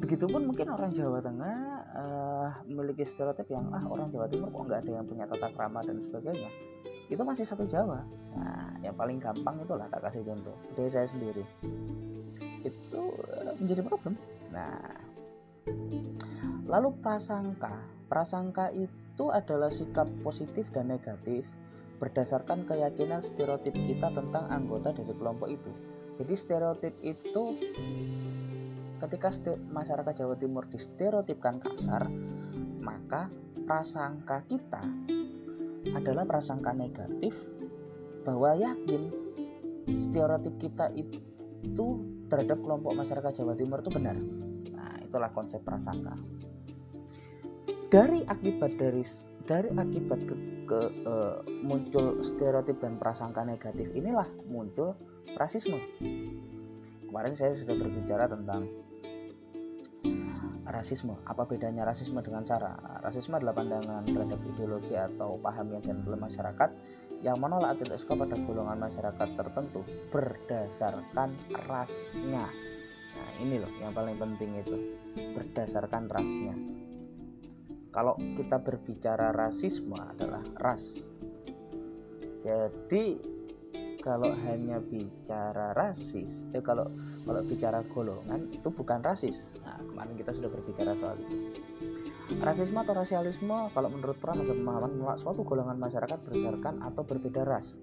Begitupun 0.00 0.42
mungkin 0.42 0.74
orang 0.74 0.90
Jawa 0.90 1.22
Tengah 1.22 1.56
uh, 1.94 2.48
memiliki 2.66 3.06
stereotip 3.06 3.46
yang 3.46 3.70
ah 3.70 3.86
orang 3.86 4.10
Jawa 4.10 4.26
Timur 4.26 4.50
kok 4.50 4.66
nggak 4.66 4.80
ada 4.86 4.92
yang 4.98 5.06
punya 5.06 5.24
tata 5.30 5.54
krama 5.54 5.86
dan 5.86 6.02
sebagainya. 6.02 6.50
Itu 7.06 7.22
masih 7.22 7.46
satu 7.46 7.62
Jawa. 7.66 8.02
Nah 8.34 8.74
yang 8.82 8.98
paling 8.98 9.22
gampang 9.22 9.62
itulah 9.62 9.86
tak 9.86 10.02
kasih 10.10 10.26
contoh 10.26 10.56
dari 10.74 10.90
saya 10.90 11.06
sendiri. 11.06 11.46
Itu 12.66 13.14
uh, 13.22 13.54
menjadi 13.62 13.86
problem. 13.86 14.18
Nah 14.50 14.82
lalu 16.66 16.90
prasangka. 16.98 17.78
Prasangka 18.10 18.74
itu 18.74 19.30
adalah 19.30 19.70
sikap 19.70 20.10
positif 20.26 20.74
dan 20.74 20.90
negatif 20.90 21.46
berdasarkan 22.00 22.64
keyakinan 22.64 23.20
stereotip 23.20 23.76
kita 23.84 24.08
tentang 24.10 24.48
anggota 24.48 24.90
dari 24.96 25.12
kelompok 25.12 25.52
itu. 25.52 25.70
Jadi 26.16 26.34
stereotip 26.34 26.94
itu 27.04 27.44
ketika 29.00 29.28
masyarakat 29.72 30.24
Jawa 30.24 30.36
Timur 30.36 30.64
distereotipkan 30.68 31.60
kasar, 31.60 32.08
maka 32.80 33.28
prasangka 33.68 34.44
kita 34.48 34.82
adalah 35.96 36.24
prasangka 36.24 36.72
negatif 36.72 37.36
bahwa 38.24 38.52
yakin 38.56 39.08
stereotip 39.96 40.56
kita 40.60 40.92
itu 40.96 41.86
terhadap 42.28 42.60
kelompok 42.60 42.92
masyarakat 42.96 43.44
Jawa 43.44 43.56
Timur 43.56 43.80
itu 43.80 43.90
benar. 43.92 44.16
Nah, 44.72 44.96
itulah 45.04 45.32
konsep 45.32 45.60
prasangka. 45.64 46.16
Dari 47.90 48.22
akibat 48.28 48.78
dari 48.78 49.02
dari 49.48 49.68
akibat 49.74 50.20
ke, 50.30 50.34
ke 50.70 50.80
uh, 51.02 51.42
muncul 51.66 52.22
stereotip 52.22 52.78
dan 52.78 52.94
prasangka 52.94 53.42
negatif 53.42 53.90
inilah 53.90 54.30
muncul 54.46 54.94
rasisme. 55.34 55.82
Kemarin 57.10 57.34
saya 57.34 57.58
sudah 57.58 57.74
berbicara 57.74 58.30
tentang 58.30 58.70
rasisme. 60.70 61.18
Apa 61.26 61.44
bedanya 61.44 61.82
rasisme 61.82 62.22
dengan 62.22 62.46
SARA? 62.46 63.02
Rasisme 63.02 63.34
adalah 63.34 63.58
pandangan 63.58 64.06
terhadap 64.06 64.38
ideologi 64.46 64.94
atau 64.94 65.34
paham 65.42 65.74
yang 65.74 65.82
dianut 65.82 66.14
masyarakat 66.14 66.70
yang 67.20 67.36
menolak 67.36 67.76
atau 67.76 67.90
tidak 67.90 67.98
suka 68.00 68.14
pada 68.16 68.38
golongan 68.38 68.78
masyarakat 68.78 69.28
tertentu 69.36 69.82
berdasarkan 70.08 71.36
rasnya. 71.68 72.46
Nah, 73.10 73.30
ini 73.42 73.58
loh 73.60 73.72
yang 73.82 73.92
paling 73.92 74.16
penting 74.16 74.56
itu, 74.56 74.96
berdasarkan 75.34 76.08
rasnya. 76.08 76.54
Kalau 77.90 78.14
kita 78.38 78.62
berbicara 78.62 79.34
rasisme 79.34 79.98
adalah 79.98 80.42
ras. 80.62 81.14
Jadi 82.40 83.30
kalau 84.00 84.32
hanya 84.48 84.80
bicara 84.80 85.76
rasis 85.76 86.48
eh 86.56 86.64
kalau 86.64 86.88
kalau 87.28 87.44
bicara 87.44 87.84
golongan 87.92 88.48
itu 88.50 88.72
bukan 88.72 89.04
rasis 89.04 89.54
nah 89.60 89.76
kemarin 89.76 90.16
kita 90.16 90.32
sudah 90.32 90.48
berbicara 90.48 90.96
soal 90.96 91.20
itu 91.20 91.52
rasisme 92.40 92.80
atau 92.80 92.96
rasialisme 92.96 93.68
kalau 93.76 93.88
menurut 93.92 94.16
peran 94.18 94.40
adalah 94.40 94.56
pemahaman 94.56 94.90
menolak 94.96 95.18
suatu 95.20 95.44
golongan 95.44 95.76
masyarakat 95.76 96.18
berdasarkan 96.24 96.80
atau 96.80 97.04
berbeda 97.04 97.44
ras 97.44 97.76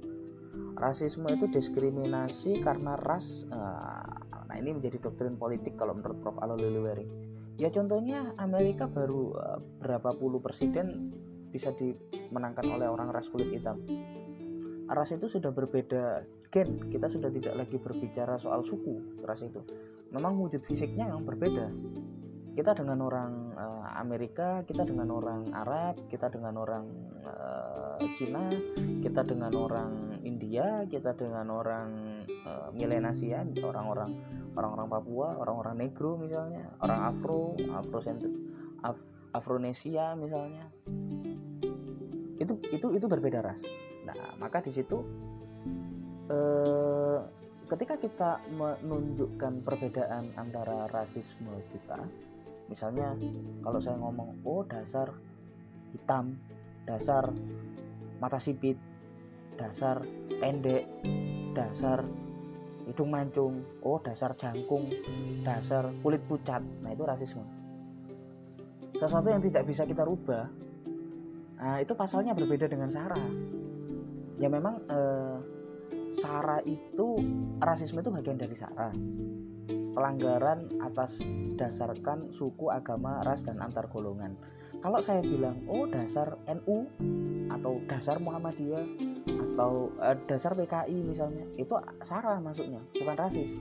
rasisme 0.81 1.29
itu 1.29 1.45
diskriminasi 1.53 2.65
karena 2.65 2.97
ras 3.05 3.45
eh, 3.53 4.09
nah 4.49 4.55
ini 4.57 4.73
menjadi 4.73 4.97
doktrin 4.97 5.37
politik 5.37 5.75
kalau 5.77 5.93
menurut 5.93 6.17
Prof. 6.23 6.37
Alo 6.41 6.57
Liliweri 6.57 7.26
ya 7.57 7.73
contohnya 7.73 8.37
Amerika 8.37 8.85
baru 8.85 9.33
eh, 9.35 9.59
berapa 9.81 10.13
puluh 10.15 10.39
presiden 10.39 11.11
bisa 11.49 11.73
dimenangkan 11.73 12.69
oleh 12.69 12.87
orang 12.87 13.09
ras 13.09 13.27
kulit 13.27 13.49
hitam. 13.49 13.81
Ras 14.87 15.11
itu 15.11 15.27
sudah 15.27 15.51
berbeda 15.51 16.23
gen 16.47 16.87
kita 16.87 17.11
sudah 17.11 17.27
tidak 17.27 17.59
lagi 17.59 17.75
berbicara 17.75 18.39
soal 18.39 18.63
suku 18.63 19.19
ras 19.25 19.43
itu. 19.43 19.59
Memang 20.13 20.39
wujud 20.39 20.63
fisiknya 20.63 21.11
yang 21.11 21.27
berbeda. 21.27 21.67
Kita 22.57 22.73
dengan 22.73 23.05
orang 23.05 23.53
uh, 23.53 23.85
Amerika 24.01 24.65
kita 24.65 24.81
dengan 24.81 25.13
orang 25.13 25.53
Arab 25.53 26.09
kita 26.09 26.31
dengan 26.33 26.57
orang 26.57 26.89
uh, 27.21 28.01
Cina 28.17 28.49
kita 29.05 29.21
dengan 29.25 29.53
orang 29.53 30.17
India 30.25 30.81
kita 30.89 31.13
dengan 31.13 31.53
orang 31.53 31.89
uh, 32.49 32.73
Melanesia 32.73 33.45
orang-orang 33.61 34.17
orang-orang 34.57 34.89
Papua 34.89 35.37
orang-orang 35.37 35.75
Negro 35.85 36.17
misalnya 36.17 36.73
orang 36.81 37.13
Afro 37.13 37.53
Afro 37.69 38.01
Af 38.81 38.97
Afronesia 39.37 40.17
misalnya. 40.17 40.65
Itu 42.37 42.57
itu 42.73 42.87
itu 42.93 43.05
berbeda 43.05 43.45
ras. 43.45 43.65
Nah, 44.05 44.37
maka 44.41 44.63
di 44.63 44.71
situ 44.73 44.97
eh, 46.31 47.19
ketika 47.67 47.95
kita 47.99 48.31
menunjukkan 48.55 49.61
perbedaan 49.61 50.31
antara 50.39 50.87
rasisme 50.89 51.51
kita, 51.73 51.99
misalnya 52.71 53.13
kalau 53.61 53.79
saya 53.81 53.99
ngomong, 53.99 54.41
oh 54.47 54.63
dasar 54.63 55.11
hitam, 55.91 56.39
dasar 56.87 57.29
mata 58.17 58.39
sipit, 58.39 58.79
dasar 59.59 60.01
pendek, 60.39 60.87
dasar 61.53 62.05
hidung 62.87 63.11
mancung, 63.11 63.67
oh 63.83 63.99
dasar 63.99 64.31
jangkung, 64.39 64.87
dasar 65.43 65.91
kulit 65.99 66.23
pucat. 66.25 66.63
Nah, 66.81 66.95
itu 66.95 67.03
rasisme. 67.03 67.43
Sesuatu 68.95 69.27
yang 69.27 69.43
tidak 69.43 69.67
bisa 69.67 69.83
kita 69.83 70.07
rubah. 70.07 70.47
Nah, 71.59 71.77
itu 71.83 71.91
pasalnya 71.93 72.31
berbeda 72.31 72.71
dengan 72.71 72.87
Sarah 72.87 73.27
ya 74.37 74.49
memang 74.49 74.85
eh, 74.87 75.37
sara 76.07 76.61
itu 76.63 77.19
rasisme 77.59 77.99
itu 77.99 78.13
bagian 78.13 78.37
dari 78.37 78.53
sara 78.53 78.93
pelanggaran 79.97 80.77
atas 80.79 81.25
dasarkan 81.57 82.29
suku 82.29 82.69
agama 82.69 83.25
ras 83.25 83.43
dan 83.49 83.57
antar 83.59 83.89
golongan 83.89 84.37
kalau 84.79 85.01
saya 85.01 85.25
bilang 85.25 85.65
oh 85.65 85.89
dasar 85.89 86.37
NU 86.45 86.85
atau 87.49 87.81
dasar 87.89 88.21
Muhammadiyah 88.21 88.85
atau 89.57 89.89
eh, 90.05 90.13
dasar 90.29 90.53
PKI 90.53 91.01
misalnya 91.01 91.49
itu 91.57 91.73
sara 92.05 92.37
masuknya 92.37 92.77
bukan 92.93 93.17
rasis. 93.17 93.57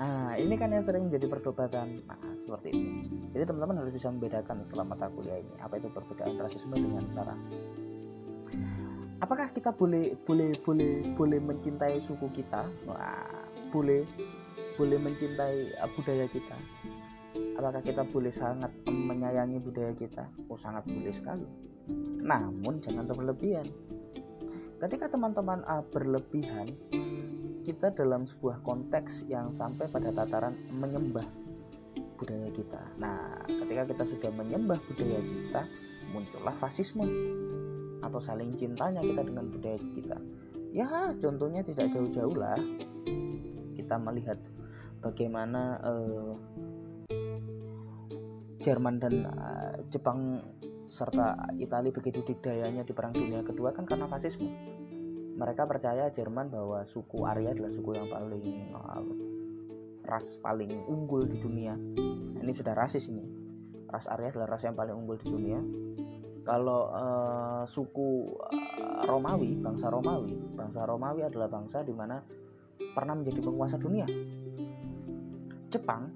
Nah, 0.00 0.36
ini 0.40 0.56
kan 0.56 0.72
yang 0.72 0.80
sering 0.80 1.12
menjadi 1.12 1.28
perdebatan. 1.28 2.00
Nah, 2.08 2.32
seperti 2.32 2.72
itu. 2.72 2.88
Jadi 3.36 3.44
teman-teman 3.44 3.84
harus 3.84 3.92
bisa 3.92 4.08
membedakan 4.08 4.64
setelah 4.64 4.88
mata 4.88 5.12
kuliah 5.12 5.40
ini 5.40 5.52
apa 5.60 5.76
itu 5.76 5.92
perbedaan 5.92 6.40
rasisme 6.40 6.72
dengan 6.72 7.04
sara. 7.04 7.36
Apakah 9.20 9.52
kita 9.52 9.72
boleh 9.76 10.16
boleh 10.24 10.56
boleh 10.64 11.12
boleh 11.12 11.40
mencintai 11.44 12.00
suku 12.00 12.32
kita? 12.32 12.64
Wah, 12.88 13.28
boleh. 13.68 14.08
Boleh 14.80 14.96
mencintai 15.00 15.76
uh, 15.80 15.88
budaya 15.92 16.28
kita? 16.28 16.56
Apakah 17.56 17.80
kita 17.80 18.04
boleh 18.04 18.32
sangat 18.32 18.72
menyayangi 18.84 19.60
budaya 19.60 19.92
kita? 19.92 20.28
Oh 20.52 20.56
sangat 20.56 20.84
boleh 20.88 21.12
sekali. 21.12 21.48
Namun 22.20 22.84
jangan 22.84 23.08
terlebihan 23.08 23.68
ketika 24.76 25.08
teman-teman 25.08 25.64
uh, 25.64 25.84
berlebihan 25.88 26.76
kita 27.64 27.90
dalam 27.90 28.28
sebuah 28.28 28.62
konteks 28.62 29.26
yang 29.26 29.50
sampai 29.50 29.90
pada 29.90 30.14
tataran 30.14 30.54
menyembah 30.70 31.26
budaya 32.16 32.48
kita. 32.54 32.80
Nah 33.00 33.42
ketika 33.48 33.92
kita 33.92 34.04
sudah 34.04 34.30
menyembah 34.32 34.78
budaya 34.86 35.20
kita 35.24 35.62
muncullah 36.14 36.54
fasisme 36.56 37.04
atau 38.04 38.20
saling 38.22 38.54
cintanya 38.54 39.02
kita 39.02 39.24
dengan 39.26 39.50
budaya 39.50 39.80
kita. 39.92 40.18
Ya 40.70 40.86
contohnya 41.18 41.64
tidak 41.64 41.90
jauh-jauh 41.90 42.36
lah 42.36 42.60
kita 43.74 43.96
melihat 44.02 44.38
bagaimana 45.00 45.78
uh, 45.82 46.34
Jerman 48.60 48.98
dan 48.98 49.14
uh, 49.30 49.78
Jepang 49.94 50.42
serta 50.86 51.50
Italia 51.58 51.90
begitu 51.90 52.22
didayanya 52.22 52.86
di 52.86 52.94
Perang 52.94 53.14
Dunia 53.14 53.42
Kedua 53.42 53.74
kan 53.74 53.84
karena 53.86 54.06
fasisme. 54.06 54.48
Mereka 55.36 55.68
percaya 55.68 56.08
Jerman 56.08 56.48
bahwa 56.48 56.80
suku 56.88 57.28
Arya 57.28 57.52
adalah 57.52 57.68
suku 57.68 57.92
yang 57.92 58.08
paling 58.08 58.72
uh, 58.72 59.04
ras 60.08 60.40
paling 60.40 60.88
unggul 60.88 61.28
di 61.28 61.36
dunia. 61.36 61.76
Ini 62.40 62.52
sudah 62.56 62.72
rasis 62.72 63.12
ini. 63.12 63.26
Ras 63.92 64.08
Arya 64.08 64.32
adalah 64.32 64.56
ras 64.56 64.64
yang 64.64 64.72
paling 64.72 64.96
unggul 64.96 65.20
di 65.20 65.28
dunia 65.28 65.60
kalau 66.46 66.94
uh, 66.94 67.66
suku 67.66 68.38
uh, 68.38 69.02
Romawi, 69.02 69.58
bangsa 69.58 69.90
Romawi, 69.90 70.38
bangsa 70.54 70.86
Romawi 70.86 71.26
adalah 71.26 71.50
bangsa 71.50 71.82
di 71.82 71.90
mana 71.90 72.22
pernah 72.94 73.18
menjadi 73.18 73.42
penguasa 73.42 73.76
dunia. 73.82 74.06
Jepang 75.66 76.06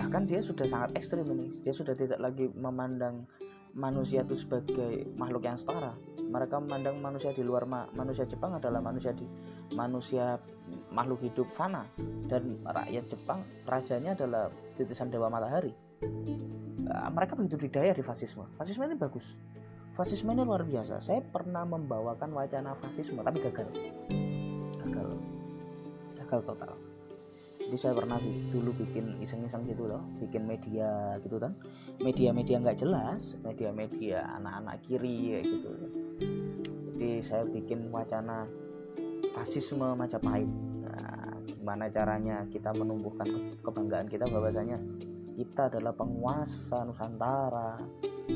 bahkan 0.00 0.24
dia 0.24 0.40
sudah 0.40 0.64
sangat 0.64 0.96
ekstrim 0.96 1.28
ini. 1.28 1.52
Dia 1.60 1.76
sudah 1.76 1.92
tidak 1.92 2.16
lagi 2.16 2.48
memandang 2.56 3.28
manusia 3.76 4.24
itu 4.24 4.32
sebagai 4.32 5.04
makhluk 5.12 5.44
yang 5.44 5.60
setara. 5.60 5.92
Mereka 6.16 6.56
memandang 6.56 6.96
manusia 7.04 7.36
di 7.36 7.44
luar 7.44 7.68
ma 7.68 7.84
manusia 7.92 8.24
Jepang 8.24 8.56
adalah 8.56 8.80
manusia 8.80 9.12
di 9.12 9.28
manusia 9.76 10.40
makhluk 10.88 11.20
hidup 11.20 11.52
fana. 11.52 11.84
Dan 12.32 12.64
rakyat 12.64 13.12
Jepang 13.12 13.44
rajanya 13.68 14.16
adalah 14.16 14.48
titisan 14.72 15.12
dewa 15.12 15.28
matahari. 15.28 15.76
Eh, 16.00 17.08
mereka 17.12 17.36
begitu 17.36 17.60
didaya 17.60 17.92
di 17.92 18.00
fasisme. 18.00 18.48
Fasisme 18.56 18.88
ini 18.88 18.96
bagus. 18.96 19.36
Fasisme 19.92 20.32
ini 20.32 20.48
luar 20.48 20.64
biasa. 20.64 20.96
Saya 21.04 21.20
pernah 21.20 21.68
membawakan 21.68 22.32
wacana 22.32 22.72
fasisme 22.80 23.20
tapi 23.20 23.44
gagal. 23.44 23.68
Gagal. 24.80 25.08
Gagal 26.24 26.40
total 26.48 26.89
jadi 27.70 27.86
saya 27.86 27.94
pernah 28.02 28.18
dulu 28.50 28.74
bikin 28.82 29.22
iseng-iseng 29.22 29.62
gitu 29.70 29.86
loh 29.86 30.02
bikin 30.18 30.42
media 30.42 31.14
gitu 31.22 31.38
kan. 31.38 31.54
Media-media 32.02 32.58
nggak 32.58 32.82
jelas 32.82 33.38
media-media 33.46 34.26
anak-anak 34.42 34.82
kiri 34.82 35.38
gitu. 35.38 35.70
Jadi 36.90 37.22
saya 37.22 37.46
bikin 37.46 37.94
wacana 37.94 38.50
fasisme 39.30 39.86
Majapahit. 39.94 40.50
Nah, 40.82 41.38
gimana 41.46 41.86
caranya 41.86 42.42
kita 42.50 42.74
menumbuhkan 42.74 43.54
kebanggaan 43.62 44.10
kita? 44.10 44.26
Bahwasanya 44.26 44.82
kita 45.38 45.70
adalah 45.70 45.94
penguasa 45.94 46.82
Nusantara 46.82 47.78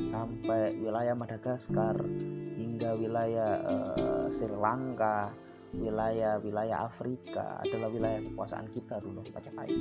sampai 0.06 0.78
wilayah 0.78 1.18
Madagaskar 1.18 1.98
hingga 2.54 2.94
wilayah 2.94 3.50
uh, 3.66 4.26
Sri 4.30 4.54
Lanka, 4.54 5.34
wilayah-wilayah 5.78 6.86
Afrika 6.86 7.62
adalah 7.62 7.88
wilayah 7.90 8.20
kekuasaan 8.22 8.66
kita 8.70 9.00
dulu 9.02 9.22
Majapahit. 9.30 9.80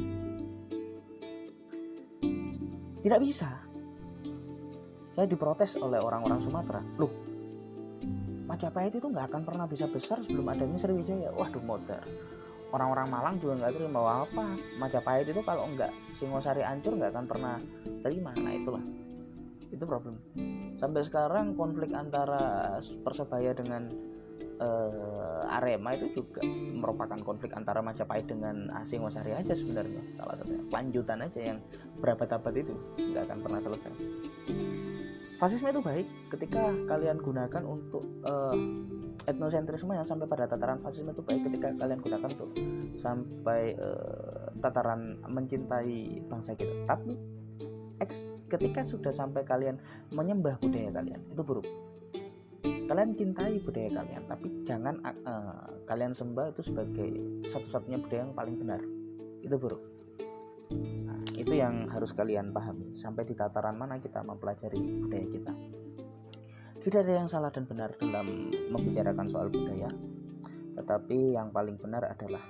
Tidak 3.03 3.19
bisa. 3.19 3.49
Saya 5.11 5.29
diprotes 5.29 5.77
oleh 5.77 5.99
orang-orang 5.99 6.39
Sumatera. 6.41 6.81
Loh, 6.97 7.11
Majapahit 8.49 8.97
itu 8.97 9.05
nggak 9.05 9.29
akan 9.29 9.43
pernah 9.45 9.65
bisa 9.69 9.85
besar 9.91 10.23
sebelum 10.23 10.49
adanya 10.49 10.79
Sriwijaya. 10.79 11.29
Waduh 11.35 11.61
modern 11.61 12.07
orang-orang 12.73 13.07
Malang 13.07 13.35
juga 13.37 13.53
nggak 13.63 13.73
terima 13.77 14.01
bahwa 14.01 14.13
apa 14.25 14.45
Majapahit 14.81 15.29
itu 15.29 15.41
kalau 15.45 15.69
nggak 15.77 15.93
Singosari 16.09 16.65
hancur 16.65 16.97
nggak 16.97 17.13
akan 17.13 17.25
pernah 17.29 17.55
terima 18.01 18.33
nah 18.33 18.49
itulah 18.49 18.81
itu 19.69 19.85
problem 19.85 20.17
sampai 20.81 21.01
sekarang 21.05 21.53
konflik 21.53 21.93
antara 21.93 22.77
persebaya 23.05 23.53
dengan 23.53 23.93
uh, 24.59 25.55
Arema 25.57 25.95
itu 25.97 26.11
juga 26.13 26.41
merupakan 26.73 27.17
konflik 27.21 27.53
antara 27.53 27.79
Majapahit 27.79 28.29
dengan 28.29 28.69
asing 28.81 29.01
Wasari 29.01 29.33
aja 29.33 29.53
sebenarnya. 29.55 30.01
Salah 30.13 30.37
satunya 30.37 30.61
lanjutan 30.69 31.21
aja 31.23 31.39
yang 31.39 31.57
berabad-abad 32.01 32.53
itu 32.57 32.73
nggak 32.99 33.23
akan 33.29 33.39
pernah 33.41 33.61
selesai. 33.61 33.93
Fasisme 35.41 35.69
itu 35.73 35.81
baik 35.83 36.07
ketika 36.31 36.71
kalian 36.87 37.19
gunakan 37.19 37.63
untuk 37.67 38.03
uh, 38.23 38.55
etnosentrisme 39.27 39.91
yang 39.91 40.07
sampai 40.07 40.29
pada 40.29 40.47
tataran 40.47 40.79
fasisme 40.79 41.11
itu 41.11 41.23
baik 41.25 41.47
ketika 41.51 41.73
kalian 41.75 41.99
gunakan 41.99 42.29
untuk 42.31 42.49
sampai 42.95 43.75
uh, 43.75 44.53
tataran 44.63 45.19
mencintai 45.27 46.23
bangsa 46.31 46.55
kita. 46.55 46.87
Tapi 46.87 47.13
ketika 48.51 48.83
sudah 48.83 49.09
sampai 49.15 49.47
kalian 49.47 49.79
menyembah 50.11 50.59
budaya 50.59 50.91
kalian 50.91 51.23
itu 51.31 51.41
buruk 51.41 51.65
kalian 52.87 53.11
cintai 53.15 53.59
budaya 53.63 53.89
kalian 54.03 54.23
tapi 54.27 54.47
jangan 54.67 54.95
uh, 55.03 55.67
kalian 55.87 56.11
sembah 56.11 56.51
itu 56.51 56.61
sebagai 56.65 57.09
satu-satunya 57.47 57.99
budaya 57.99 58.21
yang 58.27 58.35
paling 58.35 58.55
benar. 58.59 58.81
Itu 59.43 59.55
buruk. 59.59 59.83
Nah, 61.07 61.21
itu 61.35 61.53
yang 61.53 61.87
harus 61.91 62.11
kalian 62.15 62.51
pahami. 62.55 62.95
Sampai 62.95 63.27
di 63.27 63.35
tataran 63.35 63.75
mana 63.75 63.99
kita 63.99 64.23
mempelajari 64.23 64.79
budaya 65.03 65.27
kita. 65.27 65.53
Tidak 66.83 66.99
ada 66.99 67.13
yang 67.23 67.29
salah 67.31 67.51
dan 67.51 67.63
benar 67.63 67.95
dalam 67.95 68.51
membicarakan 68.51 69.27
soal 69.31 69.47
budaya. 69.47 69.87
Tetapi 70.75 71.37
yang 71.39 71.53
paling 71.55 71.79
benar 71.79 72.03
adalah 72.11 72.43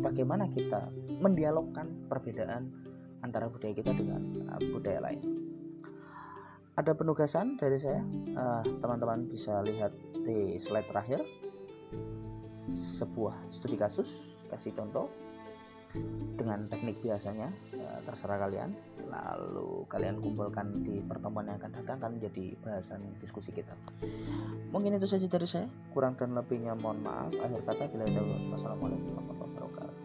bagaimana 0.00 0.48
kita 0.48 0.88
mendialogkan 1.20 2.08
perbedaan 2.08 2.72
antara 3.20 3.48
budaya 3.48 3.76
kita 3.76 3.92
dengan 3.92 4.48
uh, 4.48 4.60
budaya 4.72 5.00
lain 5.04 5.43
ada 6.74 6.92
penugasan 6.94 7.54
dari 7.54 7.78
saya? 7.78 8.02
Eh, 8.34 8.62
teman-teman 8.82 9.30
bisa 9.30 9.62
lihat 9.62 9.94
di 10.26 10.58
slide 10.58 10.90
terakhir. 10.90 11.22
Sebuah 12.66 13.46
studi 13.46 13.78
kasus 13.78 14.42
kasih 14.50 14.74
contoh. 14.74 15.06
Dengan 16.34 16.66
teknik 16.66 16.98
biasanya 16.98 17.54
uh, 17.78 18.02
terserah 18.02 18.42
kalian. 18.42 18.74
Lalu 19.06 19.86
kalian 19.86 20.18
kumpulkan 20.18 20.82
di 20.82 20.98
pertemuan 20.98 21.46
yang 21.46 21.62
akan 21.62 21.70
datang 21.70 22.02
kan 22.02 22.10
menjadi 22.18 22.58
bahasan 22.66 23.14
diskusi 23.14 23.54
kita. 23.54 23.78
Mungkin 24.74 24.98
itu 24.98 25.06
saja 25.06 25.30
dari 25.30 25.46
saya. 25.46 25.70
Kurang 25.94 26.18
dan 26.18 26.34
lebihnya 26.34 26.74
mohon 26.74 26.98
maaf. 26.98 27.30
Akhir 27.38 27.62
kata 27.62 27.86
bila 27.94 28.10
itu 28.10 28.26
wassalamualaikum 28.50 29.14
warahmatullahi 29.14 29.54
wabarakatuh 29.54 30.03